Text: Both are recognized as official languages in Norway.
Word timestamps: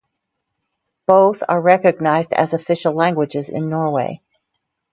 Both 1.05 1.43
are 1.47 1.61
recognized 1.61 2.33
as 2.33 2.53
official 2.53 2.93
languages 2.95 3.49
in 3.49 3.69
Norway. 3.69 4.19